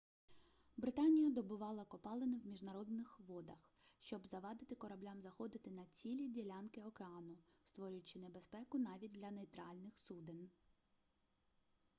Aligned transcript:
британія 0.77 1.29
добувала 1.29 1.85
копалини 1.85 2.37
в 2.39 2.47
міжнародних 2.47 3.19
водах 3.19 3.71
щоб 3.99 4.27
завадити 4.27 4.75
кораблям 4.75 5.21
заходити 5.21 5.71
на 5.71 5.85
цілі 5.85 6.27
ділянки 6.27 6.81
океану 6.81 7.35
створюючи 7.63 8.19
небезпеку 8.19 8.77
навіть 8.79 9.11
для 9.11 9.31
нейтральних 9.31 9.99
суден 9.99 10.49